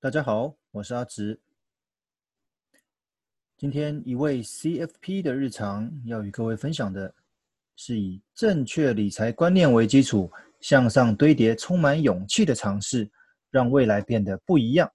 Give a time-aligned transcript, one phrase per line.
[0.00, 1.40] 大家好，我是阿直。
[3.56, 7.12] 今天一位 CFP 的日常要与各位分享的
[7.74, 10.30] 是以正确理财观念为基础，
[10.60, 13.10] 向上堆叠充满勇气的尝试，
[13.50, 14.88] 让未来变得不一样。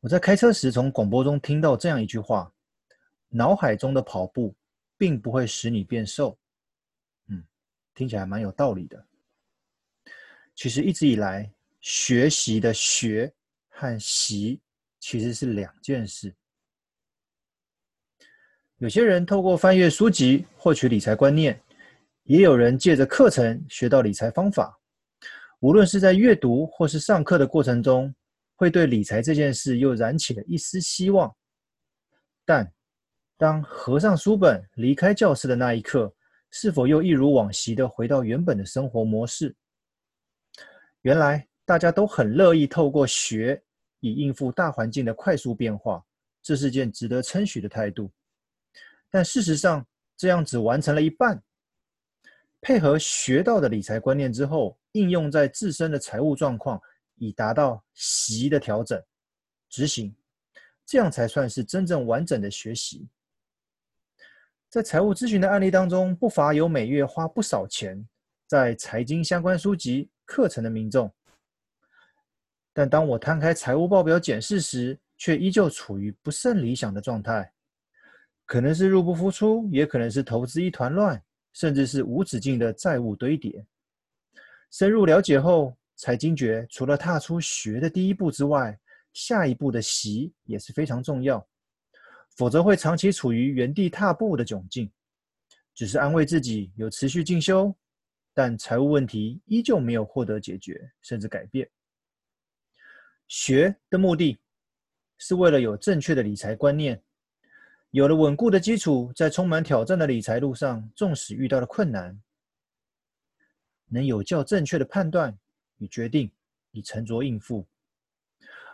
[0.00, 2.52] 我在开车时从广播中听到这样一句话：
[3.28, 4.54] 脑海中的跑步
[4.98, 6.38] 并不会使你变瘦。
[7.28, 7.42] 嗯，
[7.94, 9.06] 听起来蛮有道理的。
[10.58, 11.48] 其实一直以来，
[11.80, 13.32] 学习的学
[13.68, 14.60] 和习
[14.98, 16.34] 其实是两件事。
[18.78, 21.62] 有些人透过翻阅书籍获取理财观念，
[22.24, 24.76] 也有人借着课程学到理财方法。
[25.60, 28.12] 无论是在阅读或是上课的过程中，
[28.56, 31.32] 会对理财这件事又燃起了一丝希望。
[32.44, 32.68] 但
[33.36, 36.12] 当合上书本离开教室的那一刻，
[36.50, 39.54] 是否又一如往昔的回到原本的生活模式？
[41.02, 43.62] 原来大家都很乐意透过学
[44.00, 46.04] 以应付大环境的快速变化，
[46.42, 48.10] 这是件值得称许的态度。
[49.10, 49.86] 但事实上，
[50.16, 51.42] 这样只完成了一半。
[52.60, 56.80] 配合学到的理财观念之后，应用在自身的财务状况，
[57.14, 59.00] 以达到习的调整、
[59.68, 60.14] 执行，
[60.84, 63.08] 这样才算是真正完整的学习。
[64.68, 68.06] 在财务咨询的案例当中，不乏有每月花不少钱
[68.46, 70.10] 在财经相关书籍。
[70.28, 71.10] 课程的民众，
[72.74, 77.50] 但当我摊开财务报表检视时，却依旧处于不甚理想的状态。
[78.44, 81.20] 可能是入不敷出，也可能是投资一团乱，
[81.54, 83.66] 甚至是无止境的债务堆叠。
[84.70, 88.78] 深入了解后，才惊觉，除了踏出学的第一步之外，
[89.14, 91.44] 下一步的习也是非常重要，
[92.36, 94.90] 否则会长期处于原地踏步的窘境。
[95.74, 97.74] 只是安慰自己有持续进修。
[98.38, 101.68] 但财务问题依旧没有获得解决，甚至改变。
[103.26, 104.38] 学的目的
[105.16, 107.02] 是为了有正确的理财观念，
[107.90, 112.16] 有了稳固的基础，在充满挑战的理财路上，纵使遇到了困难，
[113.88, 115.36] 能有较正确的判断
[115.78, 116.30] 与决定，
[116.70, 117.66] 以沉着应付。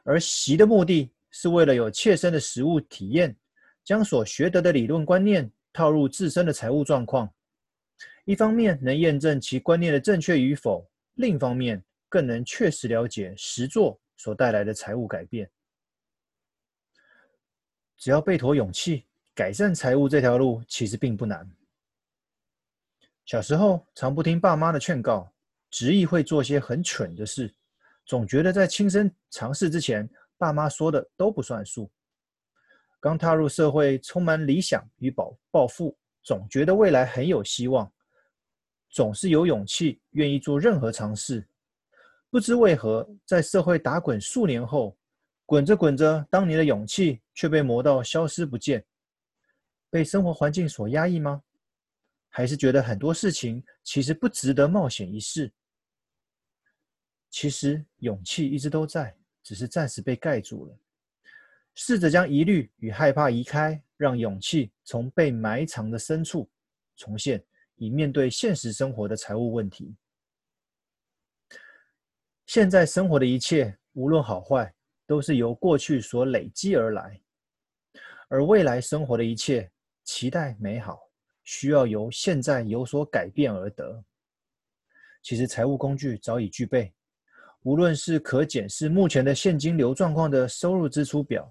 [0.03, 3.35] 而习的目的是为了有切身的实务体验，
[3.83, 7.33] 将所学得的理论观念套入自身的财务状况。
[8.25, 15.51] 一方面能验证其观念的正确与否，另一方面更能确实了解实作所带来的财务改变。
[17.97, 21.49] 只要备妥勇气，改善财务这条路其实并不难。
[23.27, 25.31] 小时候常不听爸妈的劝告，
[25.71, 27.55] 执意会做些很蠢的事，
[28.07, 30.09] 总觉得在亲身尝试之前，
[30.39, 31.91] 爸妈说的都不算数。
[33.01, 37.91] 刚踏入社会，充满理想与抱抱负，总觉得未来很有希望。
[38.95, 41.45] 总是有勇气，愿意做任何尝试。
[42.31, 44.97] 不知为何，在社会打滚数年后，
[45.45, 48.85] 滚着滚着，当你的勇气却被磨到消失不见。
[49.91, 51.43] 被生活环境所压抑吗？
[52.29, 55.53] 还是觉得很多事情其实不值得冒险一试？
[57.31, 60.79] 其实勇气一直都在，只是暂时被盖住了。
[61.75, 66.49] 试着将疑虑与害怕移开，让勇气从被埋藏的深处
[66.95, 67.45] 重现。
[67.77, 69.97] 以面对现实生活的财务问题。
[72.47, 74.73] 现在生活的一切，无论好坏，
[75.07, 77.21] 都是由过去所累积而来；
[78.29, 79.71] 而未来生活的一切，
[80.05, 80.99] 期待美好，
[81.43, 84.05] 需要由现在有所改变而得。
[85.23, 86.95] 其实，财务工具早已具备，
[87.63, 91.51] 无论是可检视目前的现金流状况的收入支出表，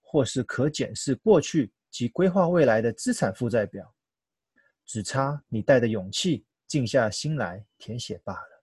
[0.00, 3.95] 或是可检视过去及规划未来的资产负债表。
[4.86, 8.62] 只差你带着勇气，静下心来填写罢了。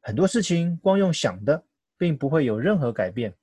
[0.00, 1.64] 很多事情光用想的，
[1.96, 3.34] 并不会有任何改变。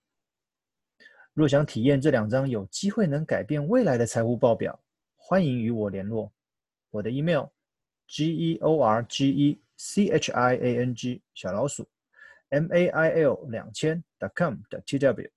[1.34, 4.78] 若想体验这两张有机会能改变未来的财务报表，
[5.16, 6.34] 欢迎与我联络。
[6.90, 7.46] 我的 email
[8.08, 11.88] g e o r g e c h i a n g 小老鼠
[12.50, 15.30] m a i l 两千 dot com 的 t w。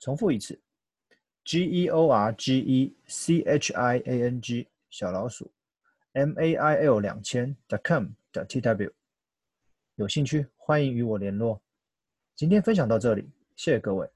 [0.00, 0.60] 重复一次。
[1.46, 5.48] G E O R G E C H I A N G 小老鼠
[6.14, 8.90] M A I L 两千 dot com 的 T W，
[9.94, 11.62] 有兴趣欢迎与我联络。
[12.34, 14.10] 今天分享到这里，谢谢各位。